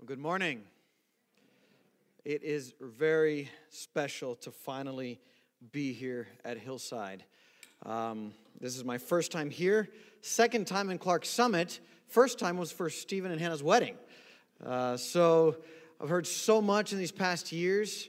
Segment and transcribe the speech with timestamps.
[0.00, 0.62] Well, good morning.
[2.24, 5.20] It is very special to finally
[5.72, 7.22] be here at Hillside.
[7.84, 9.90] Um, this is my first time here,
[10.22, 11.80] second time in Clark Summit.
[12.08, 13.94] First time was for Stephen and Hannah's wedding.
[14.64, 15.56] Uh, so
[16.00, 18.08] I've heard so much in these past years,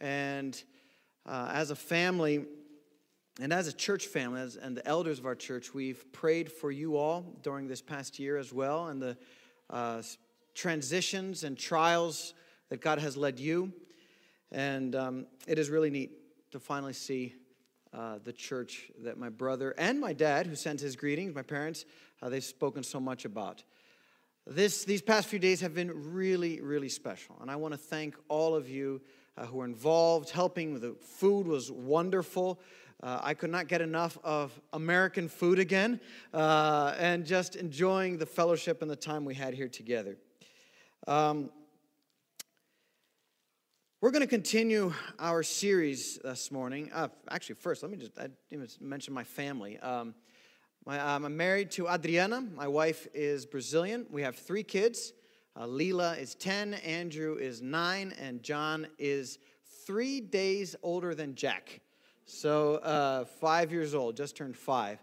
[0.00, 0.62] and
[1.26, 2.44] uh, as a family,
[3.40, 6.70] and as a church family, as, and the elders of our church, we've prayed for
[6.70, 9.16] you all during this past year as well, and the
[9.70, 10.02] uh,
[10.54, 12.34] transitions and trials
[12.68, 13.72] that God has led you.
[14.50, 16.12] And um, it is really neat
[16.52, 17.34] to finally see
[17.92, 21.84] uh, the church that my brother and my dad, who sent his greetings, my parents,
[22.22, 23.62] uh, they've spoken so much about.
[24.46, 27.36] This, these past few days have been really, really special.
[27.40, 29.00] And I want to thank all of you
[29.36, 30.80] uh, who were involved, helping.
[30.80, 32.60] The food was wonderful.
[33.02, 36.00] Uh, I could not get enough of American food again
[36.32, 40.16] uh, and just enjoying the fellowship and the time we had here together.
[41.08, 41.50] Um,
[44.00, 46.90] we're going to continue our series this morning.
[46.94, 49.80] Uh, actually, first, let me just I didn't mention my family.
[49.80, 50.14] Um,
[50.86, 52.40] my, I'm married to Adriana.
[52.40, 54.06] My wife is Brazilian.
[54.10, 55.12] We have three kids.
[55.56, 59.40] Uh, Leela is 10, Andrew is 9, and John is
[59.84, 61.80] three days older than Jack.
[62.26, 65.02] So, uh, five years old, just turned five.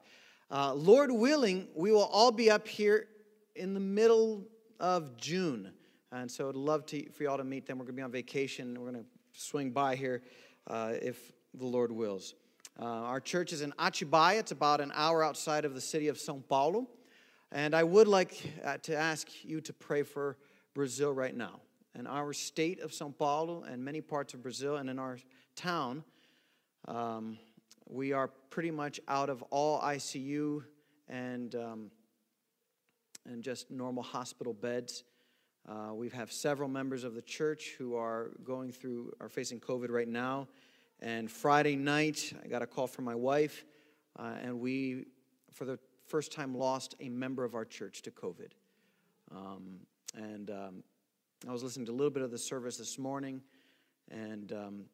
[0.50, 3.08] Uh, Lord willing, we will all be up here
[3.54, 4.48] in the middle
[4.80, 5.74] of June.
[6.12, 7.78] And so I'd love to, for y'all to meet them.
[7.78, 8.80] We're going to be on vacation.
[8.80, 10.24] We're going to swing by here
[10.68, 12.34] uh, if the Lord wills.
[12.80, 14.40] Uh, our church is in Atibaia.
[14.40, 16.88] It's about an hour outside of the city of Sao Paulo.
[17.52, 20.38] And I would like uh, to ask you to pray for
[20.74, 21.60] Brazil right now.
[21.94, 25.20] In our state of Sao Paulo and many parts of Brazil and in our
[25.56, 26.04] town,
[26.88, 27.38] um,
[27.88, 30.64] we are pretty much out of all ICU
[31.08, 31.92] and, um,
[33.26, 35.04] and just normal hospital beds.
[35.68, 39.90] Uh, we have several members of the church who are going through, are facing COVID
[39.90, 40.48] right now.
[41.00, 43.66] And Friday night, I got a call from my wife,
[44.18, 45.06] uh, and we,
[45.52, 48.52] for the first time, lost a member of our church to COVID.
[49.32, 49.80] Um,
[50.16, 50.84] and um,
[51.48, 53.42] I was listening to a little bit of the service this morning,
[54.12, 54.86] and um,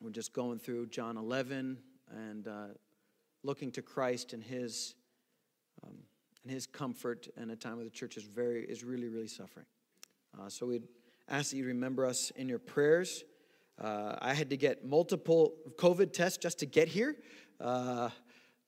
[0.00, 1.78] we're just going through John 11
[2.10, 2.66] and uh,
[3.42, 4.94] looking to Christ and His
[5.84, 5.94] um,
[6.48, 9.66] and his comfort in a time where the church is very is really really suffering.
[10.38, 10.88] Uh, so we'd
[11.28, 13.24] ask that you remember us in your prayers.
[13.78, 17.16] Uh, I had to get multiple COVID tests just to get here
[17.60, 18.08] uh,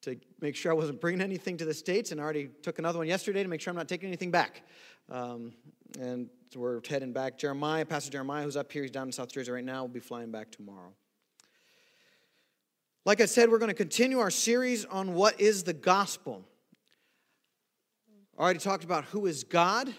[0.02, 2.98] to make sure I wasn't bringing anything to the States, and I already took another
[2.98, 4.62] one yesterday to make sure I'm not taking anything back.
[5.10, 5.54] Um,
[5.98, 7.38] and so we're heading back.
[7.38, 10.00] Jeremiah, Pastor Jeremiah, who's up here, he's down in South Jersey right now, will be
[10.00, 10.92] flying back tomorrow.
[13.06, 16.44] Like I said, we're going to continue our series on what is the gospel.
[18.38, 19.92] Already talked about who is God,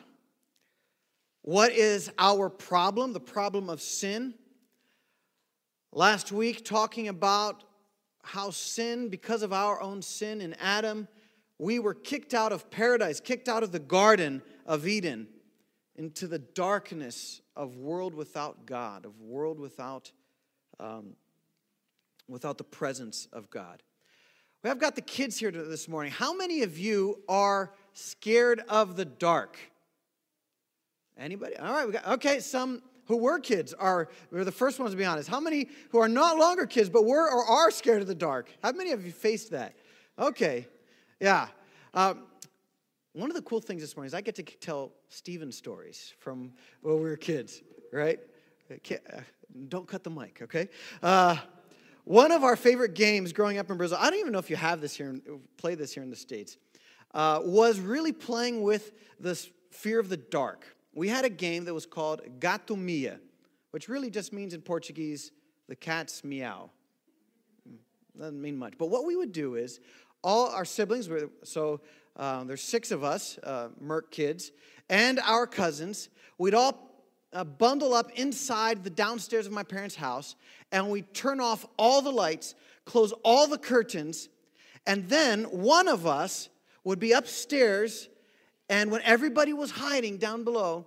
[1.44, 4.34] what is our problem, the problem of sin.
[5.92, 7.64] Last week, talking about
[8.24, 11.08] how sin, because of our own sin in Adam,
[11.58, 15.28] we were kicked out of paradise, kicked out of the Garden of Eden
[15.96, 20.12] into the darkness of world without God, of world without,
[20.80, 21.16] um,
[22.28, 23.84] without the presence of God.
[24.64, 26.12] We have got the kids here this morning.
[26.12, 29.58] How many of you are scared of the dark?
[31.18, 31.58] Anybody?
[31.58, 34.98] All right, we got okay, some who were kids are we're the first ones to
[34.98, 35.30] be honest.
[35.30, 38.50] How many who are not longer kids but were or are scared of the dark?
[38.64, 39.76] How many of you faced that?
[40.18, 40.68] Okay,
[41.20, 41.48] yeah.
[41.94, 42.24] Um,
[43.14, 46.54] one of the cool things this morning is I get to tell Stephen stories from
[46.82, 48.20] when we were kids, right?
[48.72, 49.22] Uh,
[49.68, 50.70] don't cut the mic, okay?
[51.04, 51.36] Uh,
[52.06, 54.56] one of our favorite games growing up in Brazil, I don't even know if you
[54.56, 55.22] have this here, and
[55.58, 56.58] play this here in the States
[57.14, 60.66] uh, was really playing with this fear of the dark.
[60.94, 63.20] We had a game that was called Gato Mia,
[63.72, 65.32] which really just means in Portuguese,
[65.68, 66.70] the cat's meow.
[68.18, 68.74] Doesn't mean much.
[68.78, 69.80] But what we would do is,
[70.24, 71.82] all our siblings were, so
[72.18, 74.52] uh, there's six of us, uh, Merck kids,
[74.90, 76.92] and our cousins, we'd all
[77.34, 80.36] uh, bundle up inside the downstairs of my parents' house,
[80.72, 82.54] and we turn off all the lights,
[82.86, 84.28] close all the curtains,
[84.86, 86.50] and then one of us
[86.84, 88.10] would be upstairs,
[88.70, 90.86] and when everybody was hiding down below,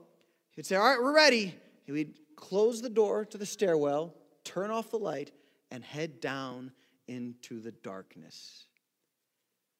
[0.52, 1.54] he'd say, All right, we're ready.
[1.84, 5.30] He would close the door to the stairwell, turn off the light,
[5.70, 6.72] and head down
[7.06, 8.64] into the darkness.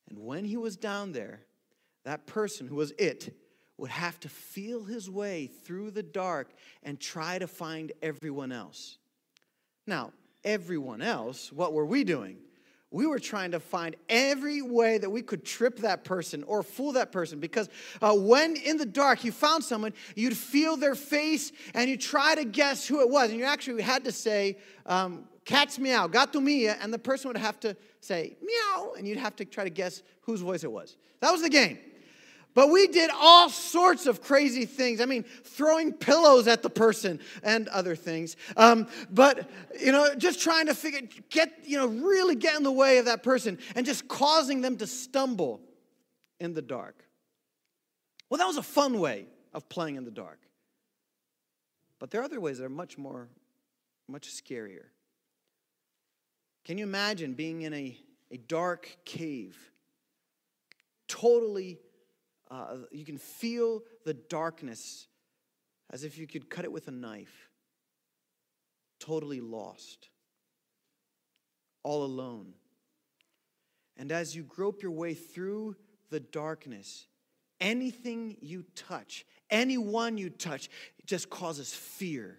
[0.08, 1.40] And when he was down there,
[2.04, 3.34] that person who was it
[3.78, 6.50] would have to feel his way through the dark
[6.82, 8.98] and try to find everyone else.
[9.86, 10.12] Now,
[10.44, 12.38] everyone else, what were we doing?
[12.94, 16.92] We were trying to find every way that we could trip that person or fool
[16.92, 17.68] that person because
[18.00, 22.36] uh, when in the dark you found someone, you'd feel their face and you try
[22.36, 23.30] to guess who it was.
[23.30, 27.36] And you actually had to say, um, cat's meow, gato mia, and the person would
[27.36, 30.96] have to say meow, and you'd have to try to guess whose voice it was.
[31.18, 31.78] That was the game.
[32.54, 35.00] But we did all sorts of crazy things.
[35.00, 38.36] I mean, throwing pillows at the person and other things.
[38.56, 42.70] Um, but, you know, just trying to figure, get, you know, really get in the
[42.70, 45.60] way of that person and just causing them to stumble
[46.38, 47.04] in the dark.
[48.30, 50.38] Well, that was a fun way of playing in the dark.
[51.98, 53.28] But there are other ways that are much more,
[54.08, 54.86] much scarier.
[56.64, 57.98] Can you imagine being in a,
[58.30, 59.56] a dark cave,
[61.08, 61.78] totally
[62.54, 65.06] uh, you can feel the darkness
[65.90, 67.50] as if you could cut it with a knife.
[69.00, 70.08] Totally lost.
[71.82, 72.54] All alone.
[73.96, 75.76] And as you grope your way through
[76.10, 77.06] the darkness,
[77.60, 80.68] anything you touch, anyone you touch,
[80.98, 82.38] it just causes fear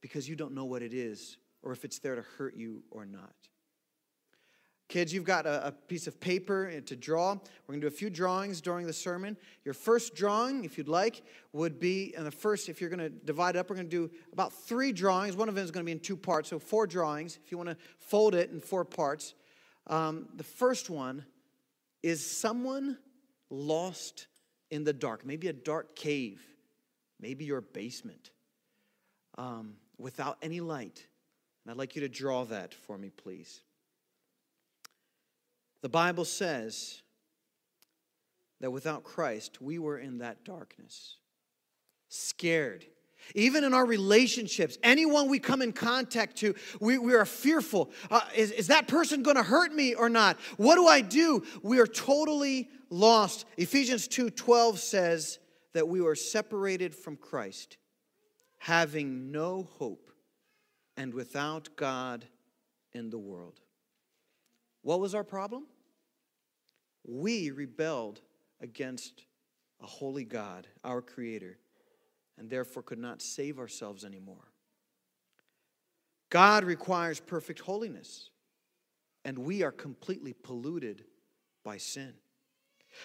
[0.00, 3.04] because you don't know what it is or if it's there to hurt you or
[3.04, 3.34] not.
[4.90, 7.34] Kids, you've got a, a, piece of paper to draw.
[7.34, 9.36] We're going to do a few drawings during the sermon.
[9.64, 11.22] Your first drawing, if you'd like,
[11.52, 14.08] would be in the first, if you're going to divide it up, we're going to
[14.08, 15.36] do about three drawings.
[15.36, 17.38] One of them is going to be in two parts, so four drawings.
[17.44, 19.34] If you want to fold it in four parts.
[19.86, 21.24] Um, the first one
[22.02, 22.98] is someone
[23.48, 24.26] lost
[24.72, 26.42] in the dark, maybe a dark cave,
[27.20, 28.32] maybe your basement,
[29.38, 31.06] um, without any light.
[31.64, 33.60] And I'd like you to draw that for me, please.
[35.82, 37.02] The Bible says
[38.60, 41.16] that without Christ, we were in that darkness,
[42.08, 42.84] scared.
[43.34, 47.90] Even in our relationships, anyone we come in contact to, we, we are fearful.
[48.10, 50.38] Uh, is, is that person going to hurt me or not?
[50.56, 51.44] What do I do?
[51.62, 53.46] We are totally lost.
[53.56, 55.38] Ephesians 2 12 says
[55.72, 57.76] that we were separated from Christ,
[58.58, 60.10] having no hope,
[60.96, 62.24] and without God
[62.92, 63.60] in the world.
[64.82, 65.66] What was our problem?
[67.04, 68.20] We rebelled
[68.60, 69.24] against
[69.82, 71.58] a holy God, our Creator,
[72.38, 74.52] and therefore could not save ourselves anymore.
[76.30, 78.30] God requires perfect holiness,
[79.24, 81.04] and we are completely polluted
[81.64, 82.14] by sin.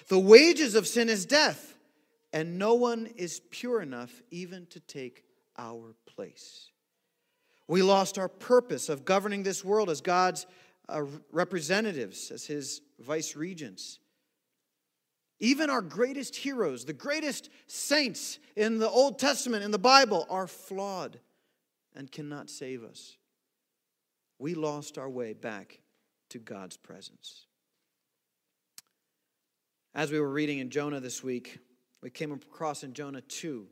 [0.08, 1.76] The wages of sin is death,
[2.32, 5.24] and no one is pure enough even to take
[5.58, 6.70] our place.
[7.68, 10.46] We lost our purpose of governing this world as God's
[10.88, 14.00] uh, representatives, as his vice regents.
[15.40, 20.48] Even our greatest heroes, the greatest saints in the Old Testament, in the Bible, are
[20.48, 21.20] flawed
[21.96, 23.18] and cannot save us.
[24.40, 25.80] We lost our way back
[26.30, 27.48] to God's presence.
[29.94, 31.60] As we were reading in Jonah this week,
[32.02, 33.68] we came across in Jonah 2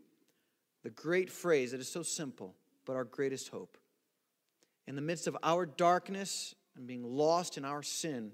[0.84, 2.56] the great phrase that is so simple,
[2.86, 3.78] but our greatest hope.
[4.86, 8.32] In the midst of our darkness and being lost in our sin,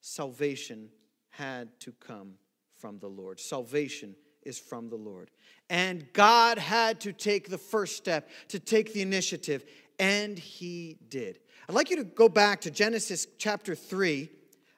[0.00, 0.88] salvation
[1.30, 2.34] had to come
[2.78, 3.40] from the Lord.
[3.40, 5.30] Salvation is from the Lord.
[5.68, 9.64] And God had to take the first step, to take the initiative,
[9.98, 11.40] and He did.
[11.68, 14.30] I'd like you to go back to Genesis chapter 3,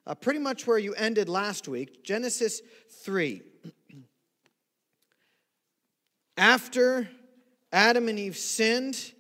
[0.07, 2.03] uh, pretty much where you ended last week.
[2.03, 2.63] Genesis
[3.05, 3.43] 3.
[6.39, 7.09] After
[7.73, 9.13] Adam and Eve sinned,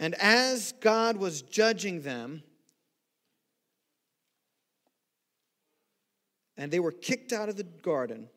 [0.00, 2.42] and as God was judging them,
[6.56, 8.30] and they were kicked out of the garden,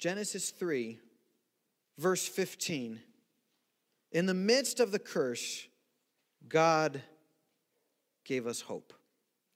[0.00, 0.98] Genesis 3,
[1.96, 3.00] verse 15.
[4.10, 5.68] In the midst of the curse,
[6.48, 7.00] God
[8.24, 8.92] gave us hope.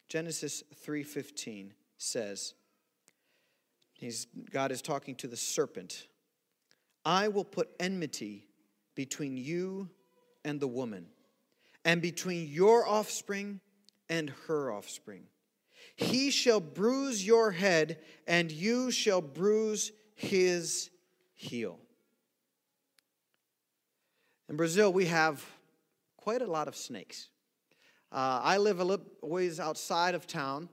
[0.09, 2.55] Genesis 3:15 says,
[4.51, 6.07] God is talking to the serpent.
[7.05, 8.47] I will put enmity
[8.95, 9.89] between you
[10.45, 11.07] and the woman,
[11.85, 13.61] and between your offspring
[14.09, 15.25] and her offspring.
[15.97, 20.91] He shall bruise your head, and you shall bruise his
[21.35, 21.79] heel.
[24.49, 25.45] In Brazil, we have
[26.17, 27.29] quite a lot of snakes.
[28.11, 30.69] Uh, I live a little ways outside of town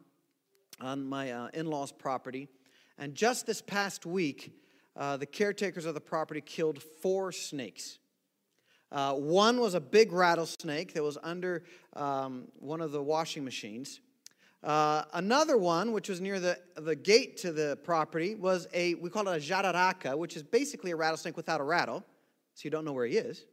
[0.81, 2.49] on my uh, in law's property,
[2.97, 4.53] and just this past week,
[4.95, 7.99] uh, the caretakers of the property killed four snakes.
[8.91, 11.63] Uh, one was a big rattlesnake that was under
[11.95, 14.01] um, one of the washing machines.
[14.63, 19.09] Uh, another one, which was near the, the gate to the property, was a, we
[19.09, 22.03] call it a jararaca, which is basically a rattlesnake without a rattle,
[22.55, 23.45] so you don't know where he is.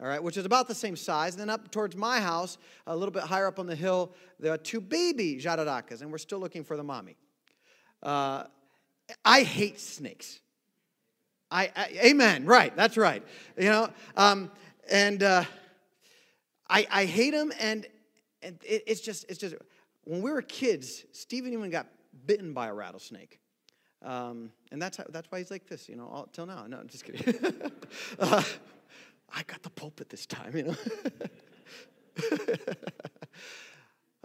[0.00, 1.32] all right, which is about the same size.
[1.32, 4.52] And then up towards my house, a little bit higher up on the hill, there
[4.52, 7.16] are two baby jararacas, and we're still looking for the mommy.
[8.02, 8.44] Uh,
[9.24, 10.40] I hate snakes.
[11.50, 12.44] I, I, amen.
[12.44, 13.22] Right, that's right.
[13.56, 14.50] You know, um,
[14.90, 15.44] and uh,
[16.68, 17.86] I, I hate them, and,
[18.42, 19.54] and it, it's just, it's just.
[20.04, 21.86] When we were kids, Stephen even got
[22.26, 23.38] bitten by a rattlesnake.
[24.02, 26.66] Um, and that's, how, that's why he's like this, you know, all, till now.
[26.66, 27.34] No, I'm just kidding.
[28.18, 28.42] uh,
[29.32, 30.76] I got the pulpit this time, you know.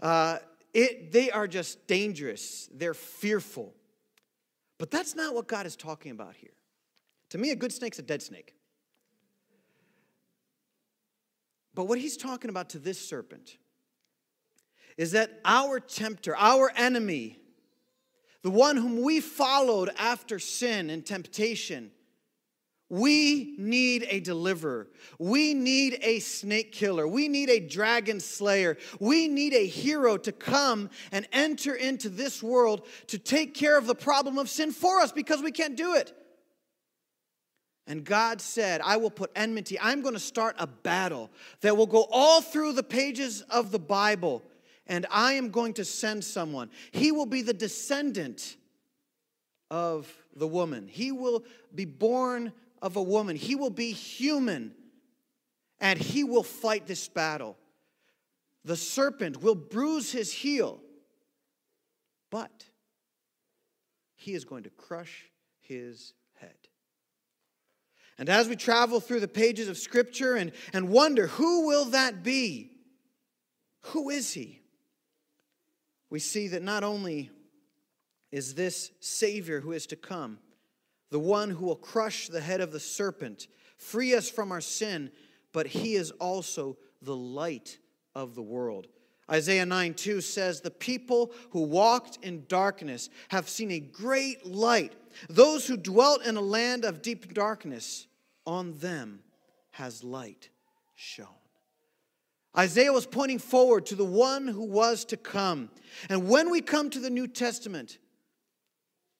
[0.00, 0.38] uh,
[0.72, 2.68] it, they are just dangerous.
[2.72, 3.74] They're fearful.
[4.78, 6.55] But that's not what God is talking about here.
[7.36, 8.54] To me, a good snake's a dead snake.
[11.74, 13.58] But what he's talking about to this serpent
[14.96, 17.38] is that our tempter, our enemy,
[18.40, 21.90] the one whom we followed after sin and temptation,
[22.88, 24.88] we need a deliverer.
[25.18, 27.06] We need a snake killer.
[27.06, 28.78] We need a dragon slayer.
[28.98, 33.86] We need a hero to come and enter into this world to take care of
[33.86, 36.14] the problem of sin for us because we can't do it.
[37.86, 39.78] And God said, I will put enmity.
[39.80, 43.78] I'm going to start a battle that will go all through the pages of the
[43.78, 44.42] Bible
[44.86, 46.70] and I am going to send someone.
[46.92, 48.56] He will be the descendant
[49.70, 50.86] of the woman.
[50.88, 53.36] He will be born of a woman.
[53.36, 54.72] He will be human
[55.80, 57.56] and he will fight this battle.
[58.64, 60.80] The serpent will bruise his heel,
[62.30, 62.64] but
[64.14, 66.14] he is going to crush his.
[68.18, 72.22] And as we travel through the pages of Scripture and, and wonder, who will that
[72.22, 72.72] be?
[73.82, 74.62] Who is he?
[76.10, 77.30] we see that not only
[78.30, 80.38] is this Savior who is to come,
[81.10, 85.10] the one who will crush the head of the serpent, free us from our sin,
[85.52, 87.78] but he is also the light
[88.14, 88.86] of the world.
[89.30, 94.92] Isaiah 9 2 says, The people who walked in darkness have seen a great light.
[95.28, 98.06] Those who dwelt in a land of deep darkness,
[98.46, 99.20] on them
[99.72, 100.50] has light
[100.94, 101.26] shone.
[102.56, 105.70] Isaiah was pointing forward to the one who was to come.
[106.08, 107.98] And when we come to the New Testament,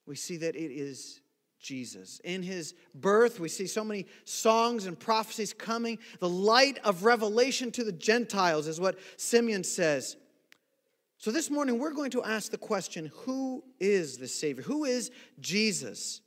[0.07, 1.21] we see that it is
[1.67, 2.21] Jesus.
[2.23, 5.99] In his birth, we see so many songs and prophecies coming.
[6.21, 10.17] The light of revelation to the Gentiles is what Simeon says.
[11.19, 14.63] So this morning, we're going to ask the question who is the Savior?
[14.63, 16.21] Who is Jesus?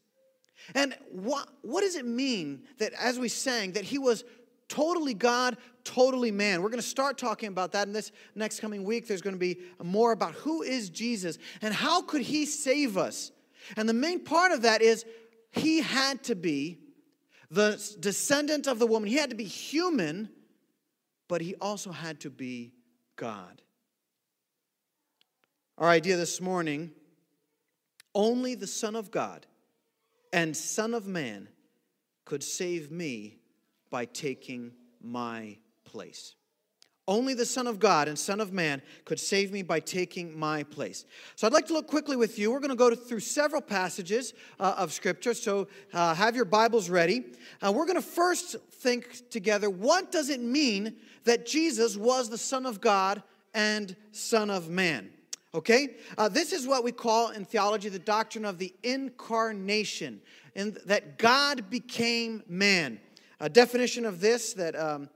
[0.75, 4.25] And what, what does it mean that, as we sang, that he was
[4.67, 5.55] totally God,
[5.85, 6.61] totally man.
[6.61, 9.07] We're going to start talking about that in this next coming week.
[9.07, 13.31] There's going to be more about who is Jesus and how could he save us.
[13.77, 15.05] And the main part of that is
[15.51, 16.79] he had to be
[17.49, 19.09] the descendant of the woman.
[19.09, 20.29] He had to be human,
[21.27, 22.73] but he also had to be
[23.15, 23.61] God.
[25.77, 26.91] Our idea this morning
[28.13, 29.45] only the Son of God
[30.33, 31.47] and Son of Man
[32.25, 33.37] could save me
[33.89, 36.35] by taking my place.
[37.09, 40.61] Only the Son of God and Son of Man could save me by taking my
[40.61, 41.05] place.
[41.35, 42.51] So I'd like to look quickly with you.
[42.51, 46.87] We're going to go through several passages uh, of Scripture, so uh, have your Bibles
[46.87, 47.23] ready.
[47.63, 52.37] Uh, we're going to first think together what does it mean that Jesus was the
[52.37, 53.23] Son of God
[53.55, 55.09] and Son of Man?
[55.55, 55.95] Okay?
[56.15, 60.21] Uh, this is what we call in theology the doctrine of the incarnation,
[60.55, 62.99] and that God became man.
[63.39, 65.09] A definition of this that um,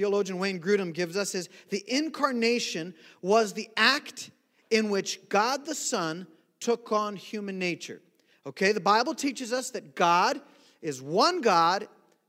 [0.00, 4.30] theologian Wayne Grudem gives us is the incarnation was the act
[4.70, 6.26] in which God the Son
[6.58, 8.00] took on human nature.
[8.46, 10.40] Okay, the Bible teaches us that God
[10.80, 11.86] is one God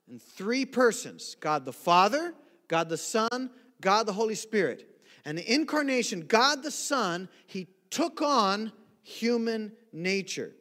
[0.09, 2.33] in three persons God the Father,
[2.67, 3.49] God the Son,
[3.79, 4.89] God the Holy Spirit.
[5.23, 10.51] And the incarnation, God the Son, He took on human nature.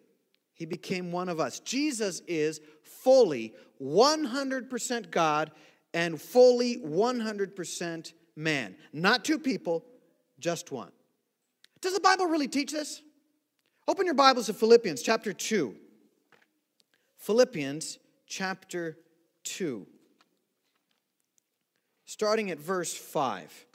[0.55, 1.59] He became one of us.
[1.59, 3.53] Jesus is fully
[3.83, 5.51] 100% God
[5.95, 8.77] and fully 100% man.
[8.93, 9.85] Not two people,
[10.39, 10.93] just one.
[11.81, 13.03] Does the Bible really teach this?
[13.89, 15.75] Open your Bibles to Philippians chapter 2.
[17.17, 18.97] Philippians chapter
[19.45, 19.87] 2.
[22.05, 23.67] Starting at verse 5.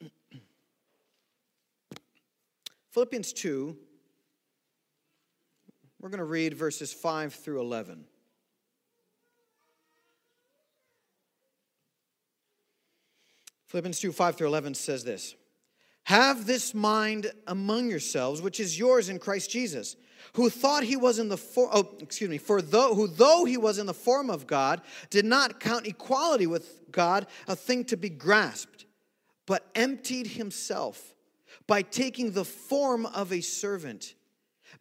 [2.90, 3.76] Philippians 2,
[6.02, 8.04] we're going to read verses 5 through 11.
[13.68, 15.34] Philippians 2 5 through 11 says this
[16.04, 19.96] Have this mind among yourselves, which is yours in Christ Jesus,
[20.34, 23.56] who thought he was in the form, oh, excuse me, for though, who though he
[23.56, 27.96] was in the form of God, did not count equality with God a thing to
[27.96, 28.86] be grasped,
[29.46, 31.14] but emptied himself
[31.68, 34.14] by taking the form of a servant,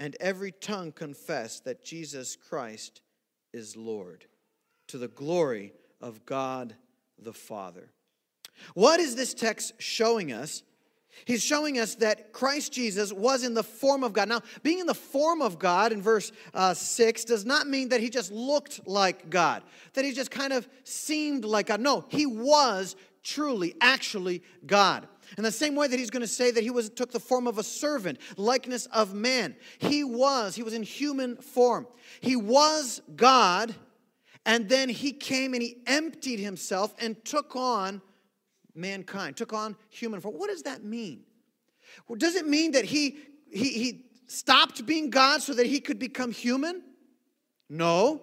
[0.00, 3.00] and every tongue confess that Jesus Christ
[3.52, 4.26] is Lord,
[4.88, 6.74] to the glory of God
[7.18, 7.90] the Father.
[8.74, 10.62] What is this text showing us?
[11.24, 14.28] He's showing us that Christ Jesus was in the form of God.
[14.28, 18.00] Now, being in the form of God in verse uh, 6 does not mean that
[18.00, 19.62] he just looked like God,
[19.94, 21.80] that he just kind of seemed like God.
[21.80, 25.08] No, he was truly, actually God.
[25.36, 27.46] In the same way that he's going to say that he was took the form
[27.46, 29.56] of a servant, likeness of man.
[29.78, 31.86] He was, he was in human form.
[32.20, 33.74] He was God,
[34.46, 38.00] and then he came and he emptied himself and took on
[38.74, 40.34] mankind, took on human form.
[40.36, 41.24] What does that mean?
[42.06, 43.18] Well, does it mean that he,
[43.50, 46.82] he, he stopped being God so that he could become human?
[47.68, 48.22] No.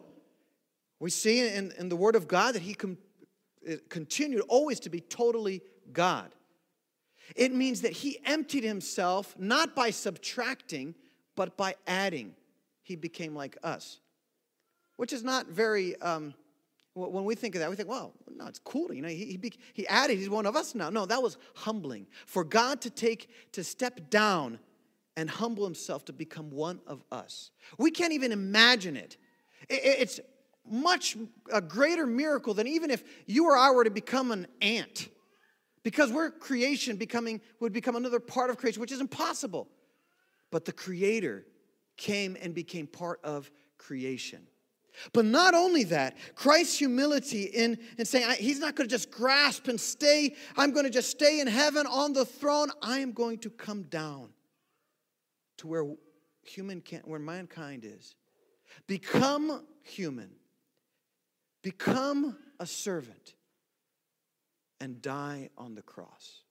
[1.00, 2.98] We see in, in the Word of God that he com-
[3.90, 6.34] continued always to be totally God.
[7.36, 10.96] It means that he emptied himself not by subtracting,
[11.36, 12.36] but by adding.
[12.84, 14.00] He became like us,
[14.98, 16.36] which is not very um,
[16.96, 18.94] when we think of that, we think, well, no, it's cool.
[18.94, 20.90] You know, he, he, he added, he's one of us now.
[20.90, 22.08] No, that was humbling.
[22.26, 24.60] For God to take, to step down
[25.18, 27.52] and humble himself to become one of us.
[27.78, 29.18] We can't even imagine it.
[29.70, 30.20] it it's
[30.68, 31.18] much
[31.52, 35.10] a greater miracle than even if you or I were to become an ant.
[35.86, 39.68] Because we're creation becoming, would become another part of creation, which is impossible.
[40.50, 41.46] But the Creator
[41.96, 44.48] came and became part of creation.
[45.14, 49.68] But not only that, Christ's humility in, in saying, He's not going to just grasp
[49.68, 52.72] and stay, I'm going to just stay in heaven on the throne.
[52.82, 54.30] I am going to come down
[55.58, 55.86] to where
[56.42, 58.16] human can, where mankind is.
[58.88, 60.32] Become human.
[61.62, 63.36] Become a servant
[64.80, 66.42] and die on the cross.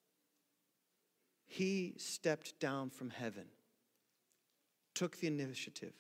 [1.47, 3.45] He stepped down from heaven,
[4.95, 5.93] took the initiative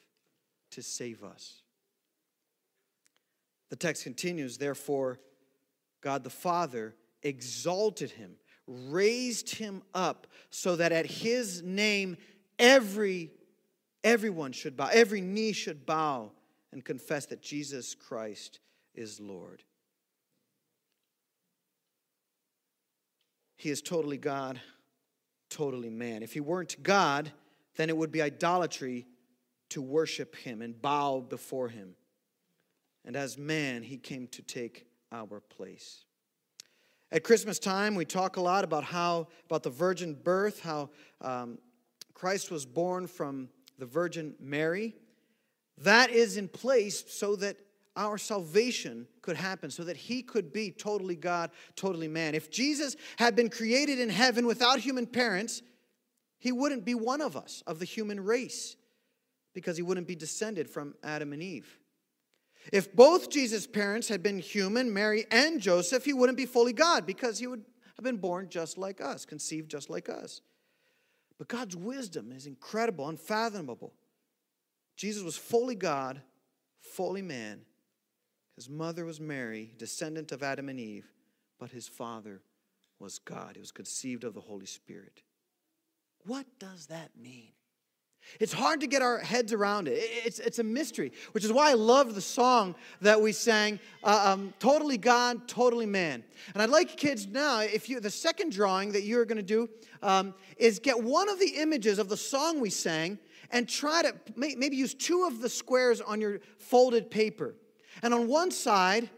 [0.70, 1.62] to save us.
[3.70, 5.20] The text continues, therefore,
[6.00, 12.16] God the Father exalted him, raised him up, so that at his name
[12.58, 13.30] every
[14.02, 16.30] everyone should bow, every knee should bow
[16.72, 18.60] and confess that Jesus Christ
[18.94, 19.62] is Lord.
[23.64, 24.60] He is totally God,
[25.48, 26.22] totally man.
[26.22, 27.32] If he weren't God,
[27.76, 29.06] then it would be idolatry
[29.70, 31.94] to worship him and bow before him.
[33.06, 36.04] And as man, he came to take our place.
[37.10, 40.90] At Christmas time, we talk a lot about how, about the virgin birth, how
[41.22, 41.56] um,
[42.12, 43.48] Christ was born from
[43.78, 44.94] the Virgin Mary.
[45.78, 47.56] That is in place so that
[47.96, 52.34] our salvation could happen, so that he could be totally God, totally man.
[52.34, 55.62] If Jesus had been created in heaven without human parents,
[56.38, 58.76] he wouldn't be one of us, of the human race,
[59.54, 61.78] because he wouldn't be descended from Adam and Eve.
[62.72, 67.06] If both Jesus' parents had been human, Mary and Joseph, he wouldn't be fully God
[67.06, 67.64] because he would
[67.96, 70.40] have been born just like us, conceived just like us.
[71.38, 73.92] But God's wisdom is incredible, unfathomable.
[74.96, 76.20] Jesus was fully God,
[76.80, 77.62] fully man.
[78.56, 81.10] His mother was Mary, descendant of Adam and Eve,
[81.58, 82.40] but his father
[83.00, 83.52] was God.
[83.54, 85.22] He was conceived of the Holy Spirit.
[86.26, 87.52] What does that mean?
[88.40, 89.98] It's hard to get our heads around it.
[89.98, 94.32] It's, it's a mystery, which is why I love the song that we sang, uh,
[94.32, 96.24] um, Totally God, Totally Man.
[96.54, 99.68] And I'd like kids now, if you, the second drawing that you're going to do
[100.02, 103.18] um, is get one of the images of the song we sang
[103.50, 107.54] and try to maybe use two of the squares on your folded paper.
[108.02, 109.10] And on one side,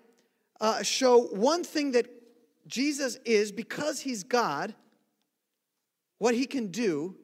[0.61, 2.07] uh, show one thing that
[2.67, 4.75] Jesus is because he's God,
[6.19, 7.17] what he can do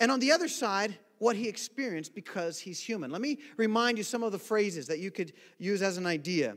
[0.00, 3.10] and on the other side, what he experienced because he's human.
[3.10, 6.56] Let me remind you some of the phrases that you could use as an idea.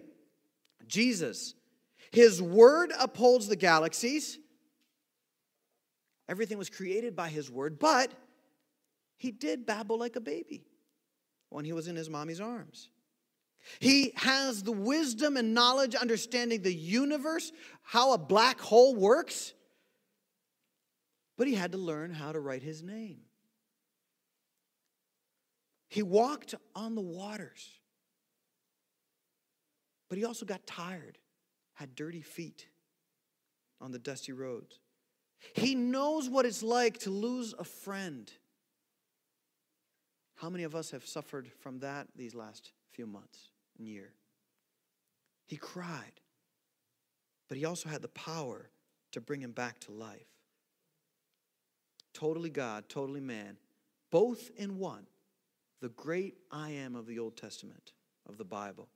[0.87, 1.53] Jesus,
[2.11, 4.39] his word upholds the galaxies.
[6.29, 8.13] Everything was created by his word, but
[9.17, 10.63] he did babble like a baby
[11.49, 12.89] when he was in his mommy's arms.
[13.79, 19.53] He has the wisdom and knowledge, understanding the universe, how a black hole works.
[21.37, 23.19] But he had to learn how to write his name.
[25.87, 27.69] He walked on the waters.
[30.09, 31.17] But he also got tired,
[31.73, 32.67] had dirty feet
[33.81, 34.79] on the dusty roads.
[35.53, 38.31] He knows what it's like to lose a friend.
[40.35, 44.13] How many of us have suffered from that these last few months year?
[45.45, 46.19] He cried,
[47.47, 48.69] but he also had the power
[49.11, 50.27] to bring him back to life.
[52.13, 53.57] Totally God, totally man,
[54.11, 55.07] both in one,
[55.81, 57.93] the great I am of the Old Testament,
[58.27, 58.87] of the Bible.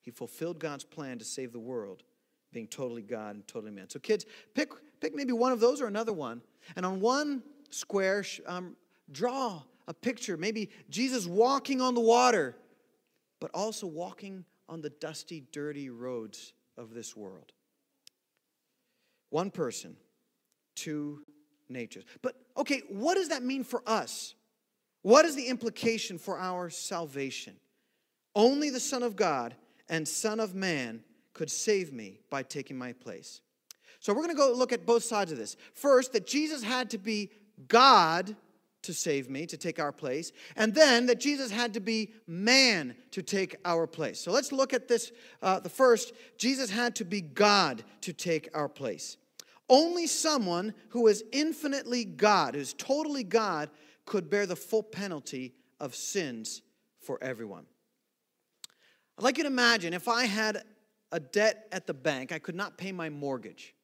[0.00, 2.04] He fulfilled God's plan to save the world,
[2.52, 3.90] being totally God and totally man.
[3.90, 6.42] So, kids, pick, pick maybe one of those or another one.
[6.76, 8.76] And on one square, um,
[9.10, 12.56] draw a picture, maybe Jesus walking on the water,
[13.40, 17.52] but also walking on the dusty, dirty roads of this world.
[19.30, 19.96] One person,
[20.74, 21.22] two
[21.68, 22.04] natures.
[22.22, 24.34] But okay, what does that mean for us?
[25.02, 27.54] What is the implication for our salvation?
[28.34, 29.54] Only the Son of God
[29.88, 33.40] and Son of Man could save me by taking my place.
[34.00, 35.56] So we're going to go look at both sides of this.
[35.74, 37.30] First, that Jesus had to be
[37.68, 38.36] God
[38.86, 42.96] to save me, to take our place, and then that Jesus had to be man
[43.10, 44.18] to take our place.
[44.18, 45.12] So let's look at this.
[45.42, 49.16] Uh, the first, Jesus had to be God to take our place.
[49.68, 53.68] Only someone who is infinitely God, who's totally God,
[54.04, 56.62] could bear the full penalty of sins
[57.00, 57.66] for everyone.
[59.18, 60.62] I'd like you to imagine if I had
[61.10, 63.74] a debt at the bank, I could not pay my mortgage.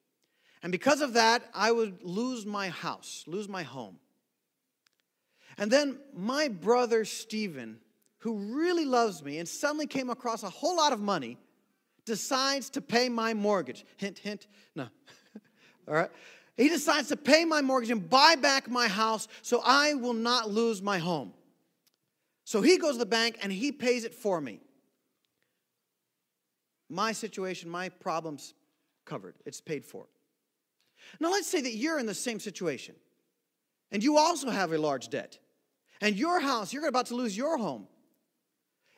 [0.62, 3.98] And because of that, I would lose my house, lose my home.
[5.58, 7.78] And then my brother Stephen,
[8.18, 11.38] who really loves me and suddenly came across a whole lot of money,
[12.04, 13.84] decides to pay my mortgage.
[13.96, 14.88] Hint, hint, no.
[15.88, 16.10] All right?
[16.56, 20.50] He decides to pay my mortgage and buy back my house so I will not
[20.50, 21.32] lose my home.
[22.44, 24.60] So he goes to the bank and he pays it for me.
[26.90, 28.54] My situation, my problems
[29.06, 30.06] covered, it's paid for.
[31.20, 32.94] Now, let's say that you're in the same situation
[33.92, 35.38] and you also have a large debt,
[36.00, 37.86] and your house, you're about to lose your home.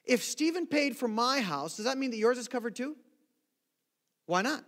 [0.04, 2.96] If Stephen paid for my house, does that mean that yours is covered too?
[4.26, 4.64] Why not?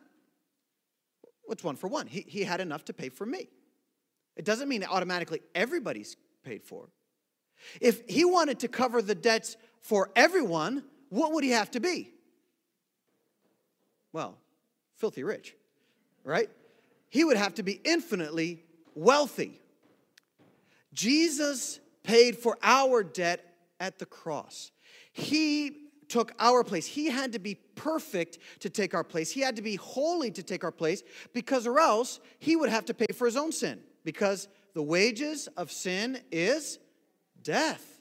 [1.44, 2.06] What's one for one?
[2.06, 3.48] He, he had enough to pay for me.
[4.36, 6.88] It doesn't mean automatically everybody's paid for.
[7.80, 12.12] If he wanted to cover the debts for everyone, what would he have to be?
[14.12, 14.36] Well,
[14.96, 15.54] filthy rich,
[16.24, 16.50] right?
[17.08, 18.62] He would have to be infinitely
[18.94, 19.60] wealthy.
[20.96, 23.44] Jesus paid for our debt
[23.78, 24.72] at the cross.
[25.12, 26.86] He took our place.
[26.86, 29.30] He had to be perfect to take our place.
[29.30, 31.02] He had to be holy to take our place
[31.34, 35.48] because, or else, he would have to pay for his own sin because the wages
[35.56, 36.78] of sin is
[37.42, 38.00] death.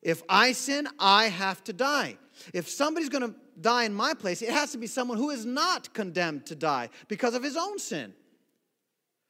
[0.00, 2.18] If I sin, I have to die.
[2.52, 5.44] If somebody's going to die in my place, it has to be someone who is
[5.44, 8.12] not condemned to die because of his own sin.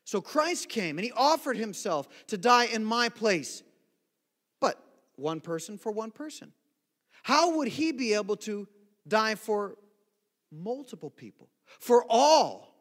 [0.05, 3.63] So Christ came and he offered himself to die in my place.
[4.61, 4.79] But
[5.17, 6.53] one person for one person.
[7.23, 8.69] How would he be able to
[9.09, 9.77] die for
[10.53, 11.49] multiple people?
[11.81, 12.75] For all.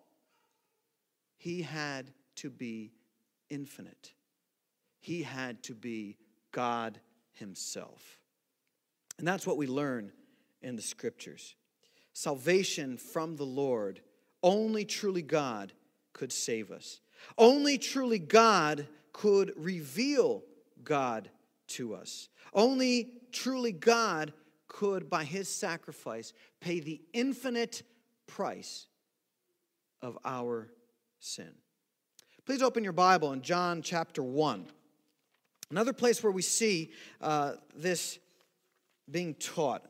[1.38, 2.92] He had to be
[3.50, 4.14] infinite,
[5.00, 6.18] he had to be
[6.52, 7.00] God
[7.34, 8.20] himself.
[9.18, 10.12] And that's what we learn
[10.62, 11.56] in the scriptures.
[12.14, 14.02] Salvation from the Lord,
[14.42, 15.74] only truly God
[16.14, 17.02] could save us.
[17.38, 20.44] Only truly God could reveal
[20.84, 21.30] God
[21.70, 22.30] to us.
[22.54, 24.34] Only truly God
[24.68, 27.84] could, by his sacrifice, pay the infinite
[28.28, 28.88] price
[30.02, 30.70] of our
[31.20, 31.52] sin.
[32.46, 34.66] Please open your Bible in John chapter 1.
[35.72, 38.20] Another place where we see uh, this
[39.10, 39.86] being taught.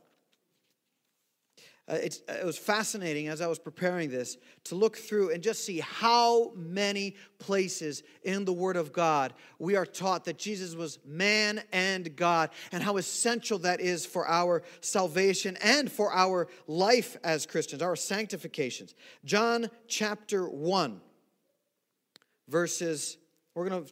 [1.86, 5.82] Uh, it was fascinating as I was preparing this to look through and just see
[5.82, 11.62] how many places in the Word of God we are taught that Jesus was man
[11.74, 17.46] and God, and how essential that is for our salvation and for our life as
[17.46, 18.96] Christians, our sanctifications.
[19.26, 21.02] John chapter 1,
[22.48, 23.18] verses,
[23.56, 23.92] we're going to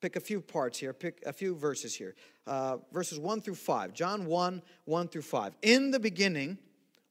[0.00, 2.14] pick a few parts here, pick a few verses here.
[2.46, 3.92] Uh, verses 1 through 5.
[3.92, 5.54] John 1, 1 through 5.
[5.60, 6.56] In the beginning,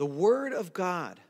[0.00, 1.20] The Word of God,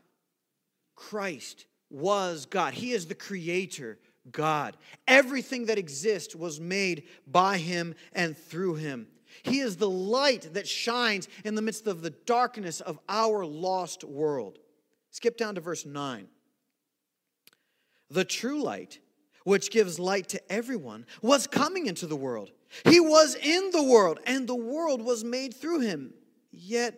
[0.95, 2.73] Christ, was God.
[2.73, 3.99] He is the creator
[4.31, 4.77] God.
[5.09, 9.07] Everything that exists was made by him and through him.
[9.43, 14.05] He is the light that shines in the midst of the darkness of our lost
[14.05, 14.57] world.
[15.09, 16.29] Skip down to verse 9.
[18.09, 18.99] The true light,
[19.43, 22.51] which gives light to everyone, was coming into the world.
[22.85, 26.13] He was in the world, and the world was made through him,
[26.53, 26.97] yet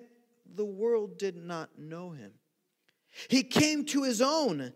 [0.56, 2.34] the world did not know him.
[3.28, 4.74] He came to his own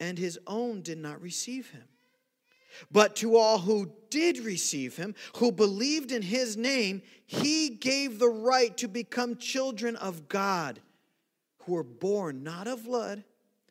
[0.00, 1.84] and his own did not receive him.
[2.90, 8.28] But to all who did receive him, who believed in his name, he gave the
[8.28, 10.80] right to become children of God,
[11.60, 13.24] who were born not of blood,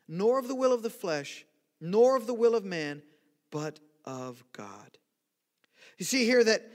[0.08, 1.44] nor of the will of the flesh,
[1.80, 3.02] nor of the will of man,
[3.50, 4.98] but of God.
[5.98, 6.68] You see here that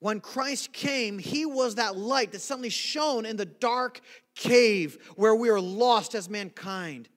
[0.00, 4.00] when Christ came, he was that light that suddenly shone in the dark
[4.34, 7.08] cave where we are lost as mankind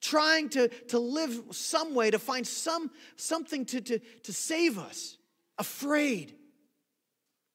[0.00, 5.16] trying to, to live some way to find some, something to, to, to save us,
[5.58, 6.34] afraid.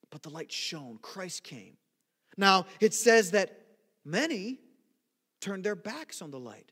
[0.10, 1.78] But the light shone, Christ came.
[2.38, 3.58] Now, it says that
[4.04, 4.60] many
[5.40, 6.72] turned their backs on the light.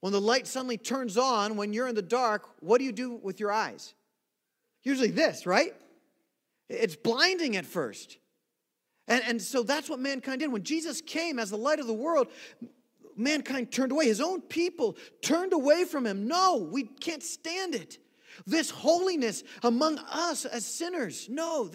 [0.00, 3.14] When the light suddenly turns on, when you're in the dark, what do you do
[3.22, 3.94] with your eyes?
[4.82, 5.72] Usually this, right?
[6.68, 8.18] It's blinding at first.
[9.06, 10.50] And, and so that's what mankind did.
[10.52, 12.28] When Jesus came as the light of the world,
[13.16, 14.06] mankind turned away.
[14.06, 16.26] His own people turned away from him.
[16.26, 17.98] No, we can't stand it.
[18.46, 21.28] This holiness among us as sinners.
[21.28, 21.70] No.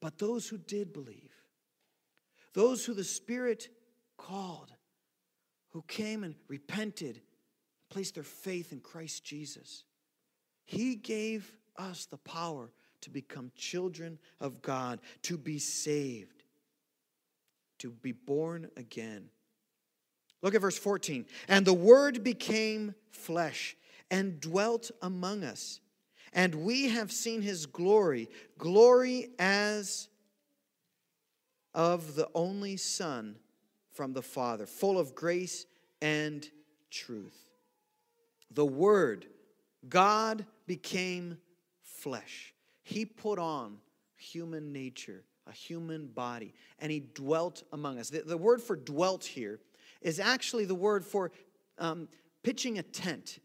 [0.00, 1.32] But those who did believe,
[2.54, 3.68] those who the Spirit
[4.16, 4.72] called,
[5.70, 7.20] who came and repented,
[7.90, 9.84] placed their faith in Christ Jesus,
[10.64, 12.70] He gave us the power
[13.02, 16.38] to become children of God, to be saved
[17.78, 19.28] to be born again.
[20.42, 21.26] Look at verse 14.
[21.48, 23.76] And the Word became flesh
[24.10, 25.80] and dwelt among us.
[26.32, 30.08] And we have seen his glory, glory as
[31.74, 33.36] of the only Son
[33.92, 35.66] from the Father, full of grace
[36.00, 36.48] and
[36.90, 37.36] truth.
[38.52, 39.26] The Word,
[39.88, 41.38] God became
[42.00, 42.54] flesh.
[42.82, 43.78] He put on
[44.16, 48.10] human nature a human body, and he dwelt among us.
[48.10, 49.60] The, the word for dwelt here
[50.02, 51.32] is actually the word for
[51.78, 52.08] um,
[52.42, 53.38] pitching a tent.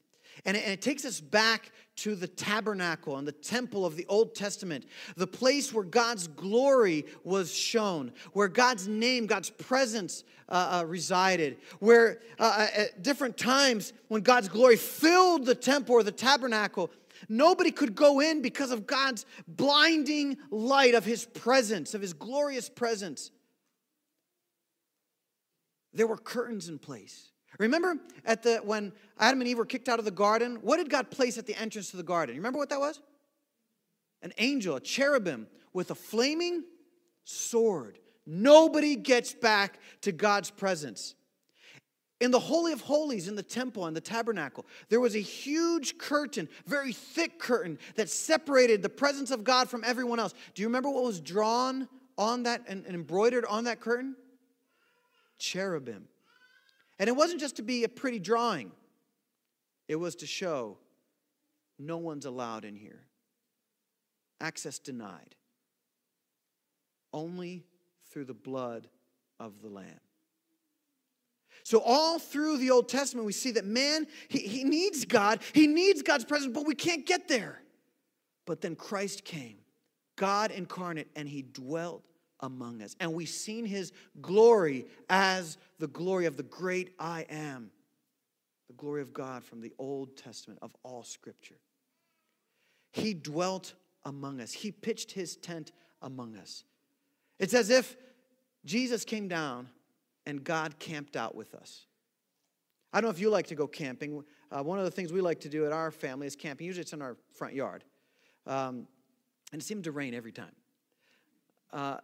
[0.46, 4.06] And it, and it, takes us back to the tabernacle and the temple of the
[4.08, 4.86] Old Testament,
[5.16, 11.58] the place where God's glory was shown, where God's name, God's presence uh, uh, resided,
[11.80, 16.90] where uh, uh at different times when God's glory filled the temple or the tabernacle,
[17.30, 22.70] Nobody could go in because of God's blinding light of his presence, of his glorious
[22.70, 23.32] presence.
[25.94, 27.32] There were curtains in place.
[27.60, 30.90] Remember at the when Adam and Eve were kicked out of the garden, what did
[30.90, 32.36] God place at the entrance to the garden?
[32.36, 33.00] Remember what that was?
[34.22, 36.64] An angel, a cherubim with a flaming
[37.26, 38.00] sword.
[38.26, 41.16] Nobody gets back to God's presence.
[42.24, 45.98] In the Holy of Holies, in the temple and the tabernacle, there was a huge
[45.98, 50.34] curtain, very thick curtain, that separated the presence of God from everyone else.
[50.56, 54.16] Do you remember what was drawn on that and, and embroidered on that curtain?
[55.38, 56.06] Cherubim.
[56.98, 58.72] And it wasn't just to be a pretty drawing,
[59.90, 60.78] it was to show
[61.78, 63.02] no one's allowed in here.
[64.40, 65.36] Access denied.
[67.12, 67.66] Only
[68.14, 68.88] through the blood
[69.42, 70.00] of the Lamb.
[71.64, 75.66] So, all through the Old Testament, we see that man, he, he needs God, he
[75.66, 77.62] needs God's presence, but we can't get there.
[78.46, 79.56] But then Christ came,
[80.18, 82.04] God incarnate, and he dwelt
[82.42, 82.98] among us.
[83.00, 87.72] And we've seen his glory as the glory of the great I am,
[88.68, 91.60] the glory of God from the Old Testament of all Scripture.
[92.92, 93.74] He dwelt
[94.04, 95.72] among us, he pitched his tent
[96.02, 96.66] among us.
[97.40, 97.96] It's as if
[98.66, 99.70] Jesus came down
[100.26, 101.86] and God camped out with us.
[102.92, 104.24] I don't know if you like to go camping.
[104.52, 106.68] Uh, one of the things we like to do at our family is camping.
[106.68, 107.84] Usually it's in our front yard.
[108.46, 108.88] Um,
[109.52, 110.56] and it seemed to rain every time.
[111.72, 111.98] Uh,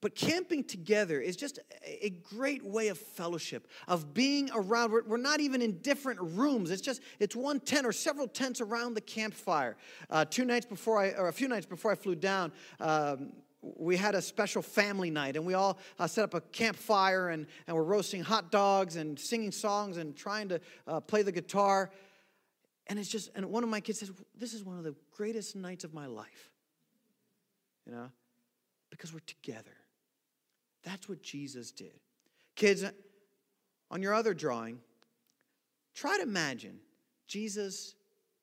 [0.00, 4.90] But camping together is just a great way of fellowship, of being around.
[4.90, 6.70] We're, we're not even in different rooms.
[6.72, 9.76] It's just, it's one tent or several tents around the campfire.
[10.10, 13.96] Uh, two nights before I, or a few nights before I flew down, um, we
[13.96, 17.76] had a special family night and we all uh, set up a campfire and, and
[17.76, 21.90] we're roasting hot dogs and singing songs and trying to uh, play the guitar.
[22.88, 25.54] And it's just, and one of my kids says, This is one of the greatest
[25.54, 26.50] nights of my life.
[27.86, 28.10] You know,
[28.90, 29.76] because we're together.
[30.84, 31.98] That's what Jesus did.
[32.56, 32.84] Kids,
[33.90, 34.80] on your other drawing,
[35.94, 36.80] try to imagine
[37.28, 37.94] Jesus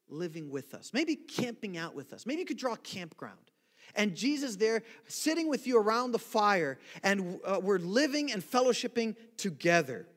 [0.07, 2.25] living with us, maybe camping out with us.
[2.25, 3.48] Maybe you could draw a campground.
[3.95, 9.15] And Jesus there sitting with you around the fire, and uh, we're living and fellowshipping
[9.37, 10.07] together.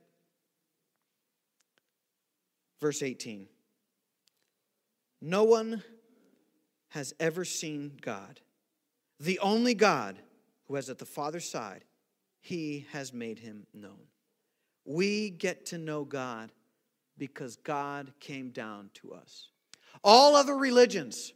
[2.80, 3.46] Verse 18
[5.20, 5.82] No one
[6.88, 8.40] has ever seen God,
[9.18, 10.18] the only God
[10.66, 11.84] who is at the Father's side
[12.42, 14.00] he has made him known.
[14.84, 16.50] We get to know God
[17.16, 19.48] because God came down to us.
[20.02, 21.32] All other religions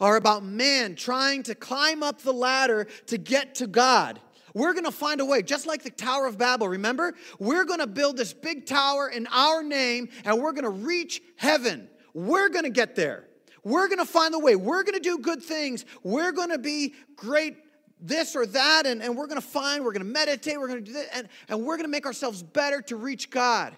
[0.00, 4.20] are about man trying to climb up the ladder to get to God.
[4.54, 7.14] We're going to find a way, just like the Tower of Babel, remember?
[7.40, 11.20] We're going to build this big tower in our name and we're going to reach
[11.36, 11.88] heaven.
[12.12, 13.24] We're going to get there.
[13.64, 14.54] We're going to find the way.
[14.54, 15.84] We're going to do good things.
[16.02, 17.56] We're going to be great
[18.00, 20.84] this or that, and, and we're going to find, we're going to meditate, we're going
[20.84, 23.74] to do this, and, and we're going to make ourselves better to reach God.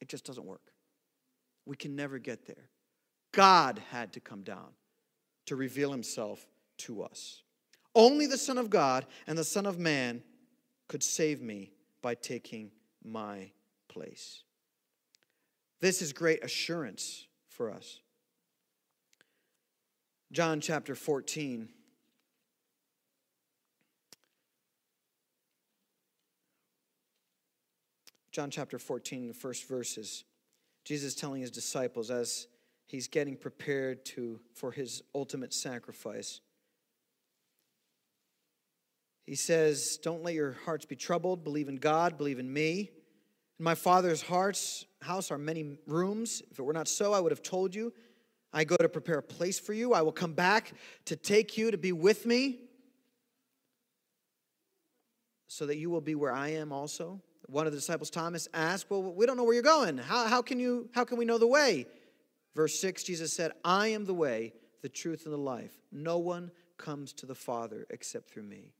[0.00, 0.60] It just doesn't work.
[1.66, 2.70] We can never get there.
[3.34, 4.68] God had to come down
[5.46, 6.46] to reveal himself
[6.78, 7.42] to us.
[7.94, 10.22] Only the Son of God and the Son of Man
[10.88, 12.70] could save me by taking
[13.04, 13.50] my
[13.88, 14.42] place.
[15.80, 18.00] This is great assurance for us.
[20.32, 21.68] John chapter 14
[28.34, 30.24] John chapter 14, the first verses,
[30.84, 32.48] Jesus telling his disciples as
[32.86, 36.40] he's getting prepared to, for his ultimate sacrifice.
[39.26, 41.44] He says, Don't let your hearts be troubled.
[41.44, 42.90] Believe in God, believe in me.
[43.58, 46.42] In my Father's hearts, house are many rooms.
[46.50, 47.92] If it were not so, I would have told you.
[48.52, 49.94] I go to prepare a place for you.
[49.94, 50.72] I will come back
[51.06, 52.60] to take you to be with me,
[55.48, 57.20] so that you will be where I am also.
[57.46, 59.98] One of the disciples, Thomas, asked, Well, we don't know where you're going.
[59.98, 61.86] How, how, can, you, how can we know the way?
[62.54, 65.72] Verse 6, Jesus said, I am the way, the truth, and the life.
[65.90, 68.72] No one comes to the Father except through me.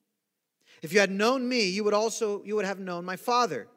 [0.82, 3.68] If you had known me, you would also you would have known my Father.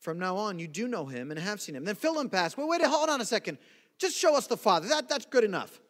[0.00, 1.84] From now on, you do know him and have seen him.
[1.84, 3.58] Then Philip asked, Well, wait, hold on a second.
[3.98, 4.88] Just show us the Father.
[4.88, 5.80] That, that's good enough.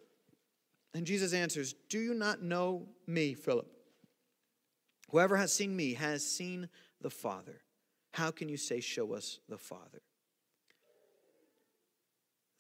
[0.95, 3.67] And Jesus answers, Do you not know me, Philip?
[5.11, 6.69] Whoever has seen me has seen
[7.01, 7.63] the Father.
[8.13, 10.03] How can you say, Show us the Father?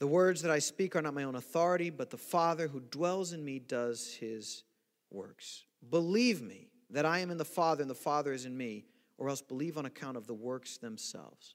[0.01, 3.33] The words that I speak are not my own authority, but the Father who dwells
[3.33, 4.65] in me does his
[5.11, 5.65] works.
[5.89, 8.87] Believe me that I am in the Father and the Father is in me,
[9.19, 11.55] or else believe on account of the works themselves.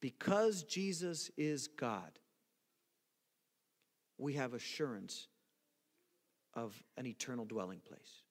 [0.00, 2.18] Because Jesus is God,
[4.18, 5.28] we have assurance
[6.54, 8.22] of an eternal dwelling place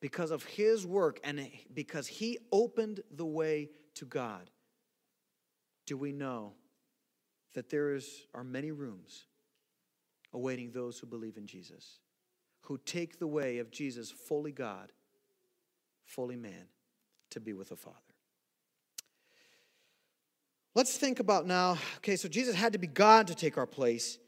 [0.00, 4.50] because of his work and because he opened the way to God,
[5.86, 6.54] do we know
[7.56, 9.24] that there is, are many rooms
[10.34, 12.00] awaiting those who believe in Jesus,
[12.60, 14.92] who take the way of Jesus, fully God,
[16.04, 16.66] fully man,
[17.30, 17.96] to be with the Father.
[20.74, 21.78] Let's think about now.
[21.96, 24.18] Okay, so Jesus had to be God to take our place,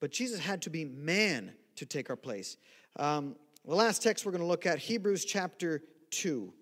[0.00, 2.56] but Jesus had to be man to take our place.
[2.96, 6.52] Um, the last text we're going to look at, Hebrews chapter 2,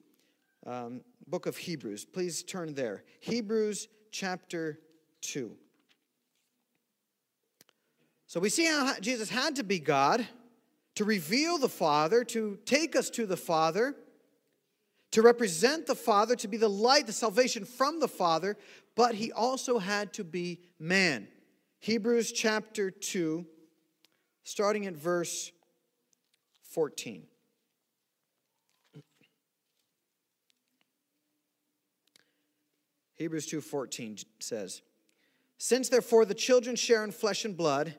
[0.67, 2.05] um, book of Hebrews.
[2.05, 3.05] Please turn there.
[3.21, 4.81] Hebrews chapter
[5.23, 5.57] 2.
[8.31, 10.25] So we see how Jesus had to be God
[10.95, 13.97] to reveal the Father, to take us to the Father,
[15.11, 18.57] to represent the Father, to be the light, the salvation from the Father,
[18.95, 21.27] but he also had to be man.
[21.81, 23.45] Hebrews chapter 2,
[24.45, 25.51] starting at verse
[26.69, 27.27] 14.
[33.15, 34.83] Hebrews 2:14 says,
[35.59, 37.99] "Since therefore the children share in flesh and blood,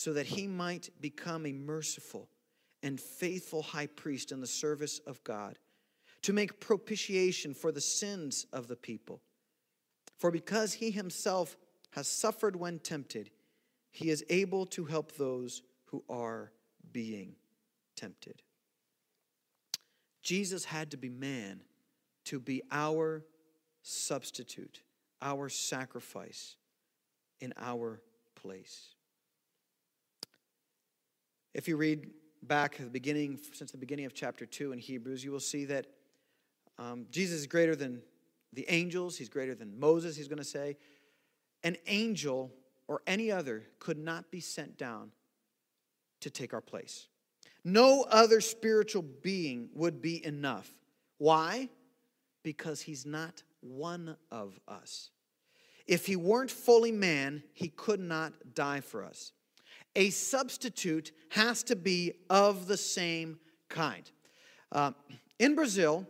[0.00, 2.26] so that he might become a merciful
[2.82, 5.58] and faithful high priest in the service of God,
[6.22, 9.20] to make propitiation for the sins of the people.
[10.16, 11.54] For because he himself
[11.90, 13.28] has suffered when tempted,
[13.90, 16.50] he is able to help those who are
[16.92, 17.34] being
[17.94, 18.40] tempted.
[20.22, 21.60] Jesus had to be man
[22.24, 23.22] to be our
[23.82, 24.80] substitute,
[25.20, 26.56] our sacrifice
[27.38, 28.00] in our
[28.34, 28.94] place.
[31.52, 32.06] If you read
[32.42, 35.86] back the beginning, since the beginning of chapter 2 in Hebrews, you will see that
[36.78, 38.02] um, Jesus is greater than
[38.52, 40.76] the angels, he's greater than Moses, he's going to say.
[41.62, 42.52] An angel
[42.88, 45.10] or any other could not be sent down
[46.20, 47.08] to take our place.
[47.64, 50.70] No other spiritual being would be enough.
[51.18, 51.68] Why?
[52.42, 55.10] Because he's not one of us.
[55.86, 59.32] If he weren't fully man, he could not die for us.
[59.96, 63.38] A substitute has to be of the same
[63.68, 64.10] kind.
[64.70, 64.92] Uh,
[65.38, 66.06] in Brazil,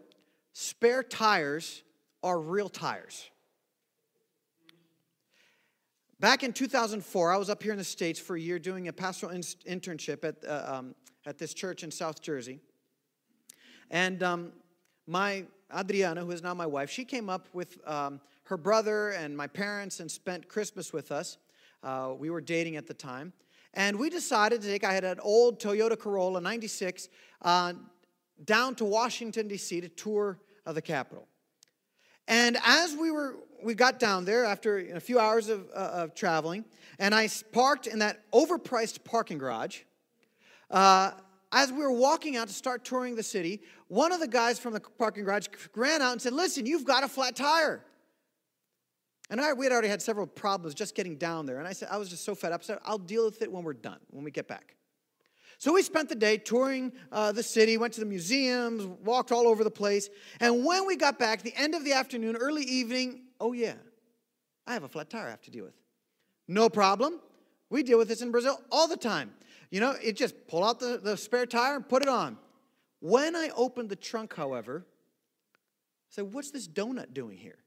[0.52, 1.82] spare tires
[2.22, 3.30] are real tires.
[6.20, 8.92] Back in 2004, I was up here in the States for a year doing a
[8.92, 12.60] pastoral in- internship at, uh, um, at this church in South Jersey.
[13.90, 14.52] And um,
[15.06, 19.34] my Adriana, who is now my wife, she came up with um, her brother and
[19.34, 21.38] my parents and spent Christmas with us.
[21.82, 23.32] Uh, we were dating at the time.
[23.74, 27.08] And we decided to take, I had an old Toyota Corolla 96,
[27.42, 27.74] uh,
[28.44, 29.80] down to Washington, D.C.
[29.80, 31.28] to tour of the Capitol.
[32.26, 36.14] And as we were, we got down there after a few hours of, uh, of
[36.14, 36.64] traveling,
[36.98, 39.80] and I parked in that overpriced parking garage.
[40.70, 41.12] Uh,
[41.52, 44.72] as we were walking out to start touring the city, one of the guys from
[44.72, 47.84] the parking garage ran out and said, Listen, you've got a flat tire.
[49.30, 51.58] And I, we had already had several problems just getting down there.
[51.58, 52.62] And I said, I was just so fed up.
[52.62, 54.74] I said, I'll deal with it when we're done, when we get back.
[55.58, 59.46] So we spent the day touring uh, the city, went to the museums, walked all
[59.46, 60.08] over the place.
[60.40, 63.74] And when we got back, the end of the afternoon, early evening, oh yeah,
[64.66, 65.74] I have a flat tire I have to deal with.
[66.48, 67.20] No problem.
[67.68, 69.32] We deal with this in Brazil all the time.
[69.70, 72.36] You know, it just pull out the, the spare tire and put it on.
[73.00, 77.58] When I opened the trunk, however, I said, What's this donut doing here?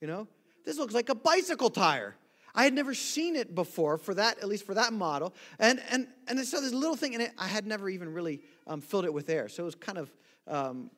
[0.00, 0.28] You know,
[0.64, 2.16] this looks like a bicycle tire.
[2.54, 5.34] I had never seen it before for that, at least for that model.
[5.58, 7.32] And, and, and I saw this little thing in it.
[7.38, 9.48] I had never even really um, filled it with air.
[9.48, 10.12] So it was kind of,
[10.46, 10.90] um,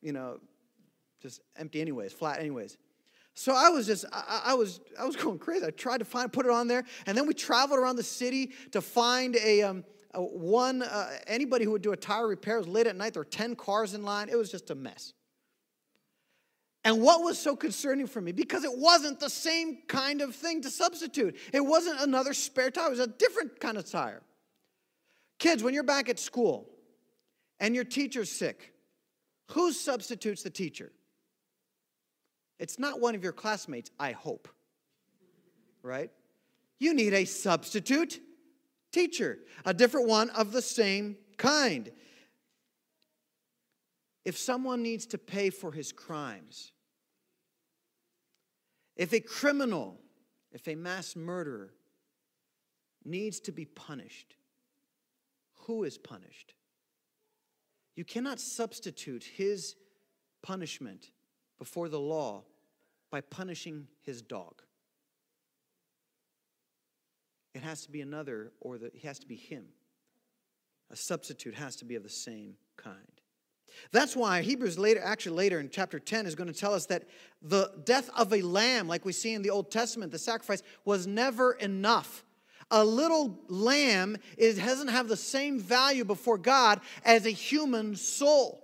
[0.00, 0.38] you know,
[1.20, 2.78] just empty anyways, flat anyways.
[3.34, 5.66] So I was just, I, I, was, I was going crazy.
[5.66, 6.84] I tried to find, put it on there.
[7.06, 9.84] And then we traveled around the city to find a, um,
[10.14, 12.56] one, uh, anybody who would do a tire repair.
[12.56, 13.14] It was late at night.
[13.14, 14.28] There were 10 cars in line.
[14.28, 15.14] It was just a mess.
[16.84, 18.32] And what was so concerning for me?
[18.32, 21.36] Because it wasn't the same kind of thing to substitute.
[21.52, 24.22] It wasn't another spare tire, it was a different kind of tire.
[25.38, 26.68] Kids, when you're back at school
[27.60, 28.72] and your teacher's sick,
[29.50, 30.92] who substitutes the teacher?
[32.58, 34.48] It's not one of your classmates, I hope.
[35.82, 36.10] Right?
[36.78, 38.20] You need a substitute
[38.92, 41.90] teacher, a different one of the same kind.
[44.24, 46.71] If someone needs to pay for his crimes,
[48.96, 49.98] if a criminal,
[50.52, 51.72] if a mass murderer
[53.04, 54.36] needs to be punished,
[55.66, 56.54] who is punished?
[57.94, 59.76] You cannot substitute his
[60.42, 61.10] punishment
[61.58, 62.44] before the law
[63.10, 64.62] by punishing his dog.
[67.54, 69.66] It has to be another, or the, it has to be him.
[70.90, 73.21] A substitute has to be of the same kind.
[73.90, 77.04] That's why Hebrews later, actually later in chapter 10, is going to tell us that
[77.40, 81.06] the death of a lamb, like we see in the Old Testament, the sacrifice, was
[81.06, 82.24] never enough.
[82.70, 88.62] A little lamb is, doesn't have the same value before God as a human soul.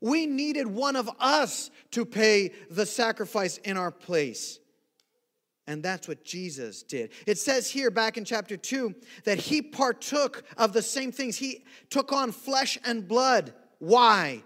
[0.00, 4.60] We needed one of us to pay the sacrifice in our place.
[5.66, 7.12] And that's what Jesus did.
[7.26, 8.94] It says here back in chapter 2
[9.24, 11.36] that he partook of the same things.
[11.36, 14.44] He took on flesh and blood why?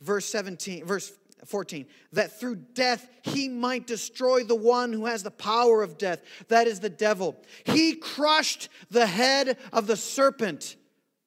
[0.00, 1.12] Verse 17, verse
[1.44, 6.22] 14, that through death he might destroy the one who has the power of death,
[6.48, 7.36] that is the devil.
[7.64, 10.76] He crushed the head of the serpent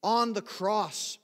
[0.01, 1.17] on the cross.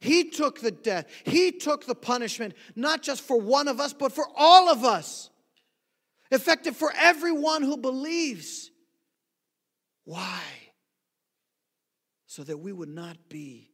[0.00, 4.12] He took the death, he took the punishment, not just for one of us, but
[4.12, 5.30] for all of us.
[6.30, 8.70] Effective for everyone who believes.
[10.04, 10.40] Why?
[12.26, 13.70] So that we would not be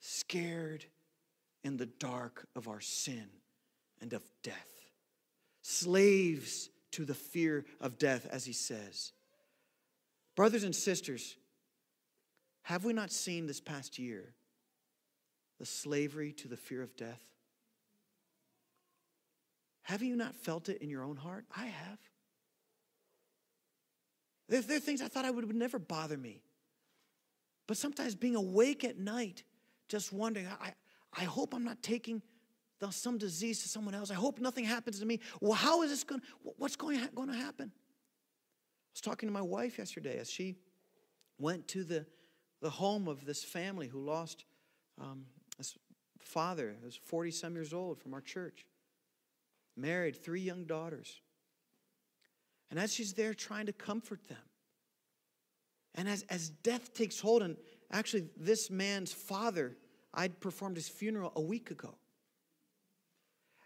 [0.00, 0.86] scared
[1.64, 3.28] in the dark of our sin
[4.00, 4.90] and of death.
[5.62, 9.12] Slaves to the fear of death, as he says.
[10.34, 11.36] Brothers and sisters,
[12.62, 14.34] have we not seen this past year
[15.58, 17.22] the slavery to the fear of death?
[19.82, 21.44] Have you not felt it in your own heart?
[21.56, 21.98] I have.
[24.48, 26.42] There, there are things I thought I would, would never bother me.
[27.66, 29.44] But sometimes being awake at night,
[29.88, 30.72] just wondering, I,
[31.12, 32.22] I hope I'm not taking
[32.80, 34.10] the, some disease to someone else.
[34.10, 35.20] I hope nothing happens to me.
[35.40, 36.22] Well, how is this going?
[36.42, 37.70] What's going, going to happen?
[37.74, 40.56] I was talking to my wife yesterday as she
[41.38, 42.06] went to the,
[42.60, 44.44] the home of this family who lost
[45.00, 45.26] um,
[45.58, 45.76] this
[46.18, 48.66] father, who was 40 some years old from our church,
[49.76, 51.20] married, three young daughters.
[52.70, 54.38] And as she's there trying to comfort them,
[55.94, 57.56] and as, as death takes hold, and
[57.90, 59.76] actually, this man's father,
[60.14, 61.94] I'd performed his funeral a week ago.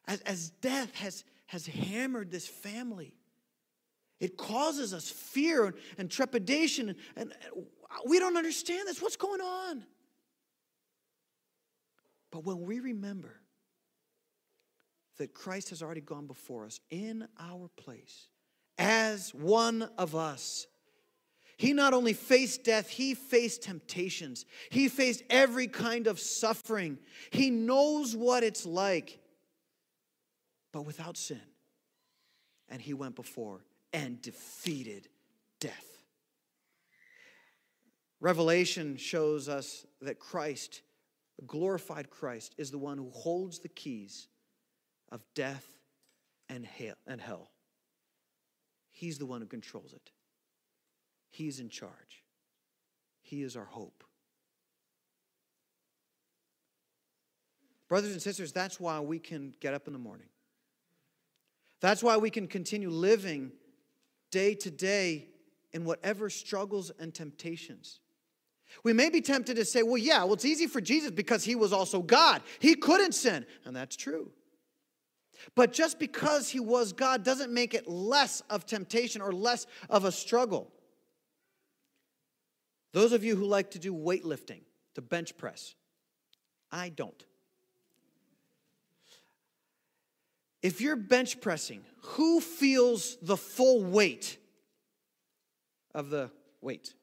[0.06, 3.14] As, as death has, has hammered this family,
[4.20, 7.32] it causes us fear and, and trepidation, and, and
[8.06, 9.02] we don't understand this.
[9.02, 9.84] What's going on?
[12.30, 13.40] But when we remember
[15.18, 18.28] that Christ has already gone before us in our place
[18.78, 20.66] as one of us,
[21.56, 24.44] he not only faced death, he faced temptations.
[24.70, 26.98] He faced every kind of suffering.
[27.30, 29.18] He knows what it's like,
[30.72, 31.40] but without sin.
[32.68, 35.08] And he went before and defeated
[35.60, 35.86] death.
[38.20, 40.82] Revelation shows us that Christ,
[41.46, 44.28] glorified Christ, is the one who holds the keys
[45.10, 45.64] of death
[46.48, 47.50] and hell.
[48.90, 50.10] He's the one who controls it.
[51.30, 52.24] He's in charge.
[53.20, 54.04] He is our hope.
[57.88, 60.28] Brothers and sisters, that's why we can get up in the morning.
[61.80, 63.52] That's why we can continue living
[64.30, 65.28] day to day
[65.72, 68.00] in whatever struggles and temptations.
[68.82, 71.54] We may be tempted to say, well, yeah, well, it's easy for Jesus because he
[71.54, 72.42] was also God.
[72.58, 73.46] He couldn't sin.
[73.64, 74.32] And that's true.
[75.54, 80.04] But just because he was God doesn't make it less of temptation or less of
[80.04, 80.72] a struggle.
[82.96, 84.62] Those of you who like to do weightlifting,
[84.94, 85.74] to bench press,
[86.72, 87.26] I don't.
[90.62, 94.38] If you're bench pressing, who feels the full weight
[95.94, 96.30] of the
[96.62, 96.94] weight?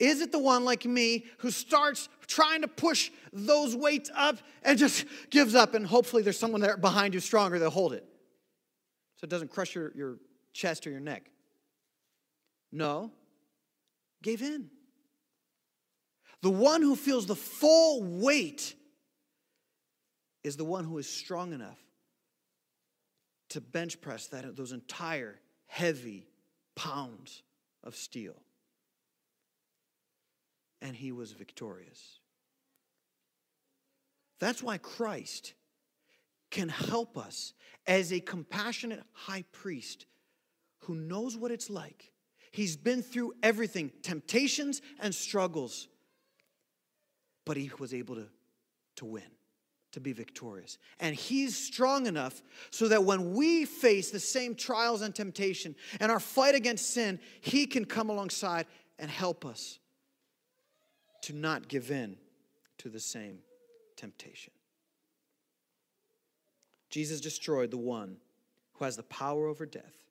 [0.00, 4.76] Is it the one like me who starts trying to push those weights up and
[4.76, 8.04] just gives up, and hopefully there's someone there behind you stronger to hold it
[9.14, 10.16] so it doesn't crush your, your
[10.52, 11.30] chest or your neck?
[12.72, 13.12] No,
[14.22, 14.70] gave in.
[16.42, 18.74] The one who feels the full weight
[20.44, 21.78] is the one who is strong enough
[23.50, 26.28] to bench press that, those entire heavy
[26.76, 27.42] pounds
[27.82, 28.36] of steel.
[30.80, 32.20] And he was victorious.
[34.38, 35.54] That's why Christ
[36.50, 37.52] can help us
[37.86, 40.06] as a compassionate high priest
[40.80, 42.12] who knows what it's like.
[42.50, 45.88] He's been through everything temptations and struggles,
[47.44, 48.28] but he was able to,
[48.96, 49.22] to win
[49.92, 50.78] to be victorious.
[51.00, 56.12] And He's strong enough so that when we face the same trials and temptation and
[56.12, 58.66] our fight against sin, He can come alongside
[58.98, 59.78] and help us
[61.22, 62.16] to not give in
[62.78, 63.38] to the same
[63.96, 64.52] temptation.
[66.90, 68.16] Jesus destroyed the one
[68.74, 70.07] who has the power over death.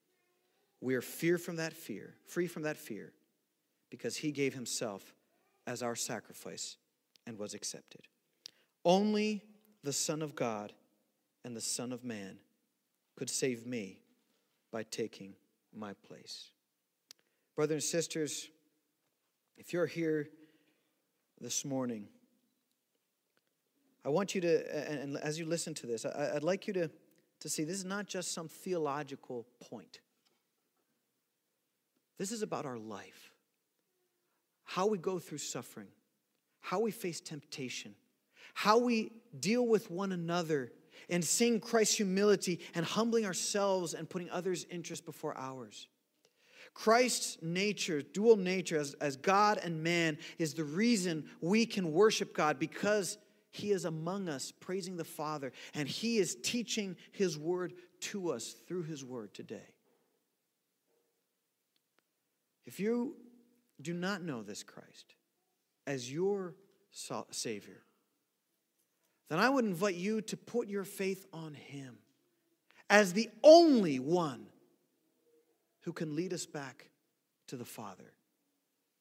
[0.82, 3.13] We are fear from that fear, free from that fear,
[3.89, 5.15] because he gave himself
[5.65, 6.78] as our sacrifice
[7.25, 8.01] and was accepted.
[8.86, 9.43] Only
[9.84, 10.73] the Son of God
[11.43, 12.38] and the Son of Man
[13.15, 13.99] could save me
[14.71, 15.34] by taking
[15.73, 16.51] my place.
[17.55, 18.47] Brothers and sisters,
[19.57, 20.30] if you're here
[21.41, 22.07] this morning,
[24.05, 26.89] I want you to, and as you listen to this, I'd like you to,
[27.39, 29.99] to see this is not just some theological point.
[32.18, 33.32] This is about our life,
[34.63, 35.88] how we go through suffering,
[36.59, 37.95] how we face temptation
[38.57, 40.72] how we deal with one another
[41.11, 45.88] and seeing Christ's humility and humbling ourselves and putting others' interests before ours.
[46.74, 52.36] Christ's nature, dual nature as, as God and man, is the reason we can worship
[52.36, 53.20] God because
[53.51, 58.55] He is among us, praising the Father, and He is teaching His word to us
[58.68, 59.68] through His word today.
[62.68, 63.15] If you
[63.82, 65.15] do not know this Christ
[65.88, 66.53] as your
[67.32, 67.82] Savior,
[69.30, 71.97] then I would invite you to put your faith on Him
[72.89, 74.47] as the only one
[75.82, 76.89] who can lead us back
[77.47, 78.13] to the Father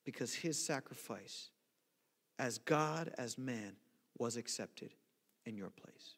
[0.04, 1.50] because His sacrifice
[2.38, 3.72] as God, as man,
[4.18, 4.94] was accepted
[5.44, 6.14] in your place.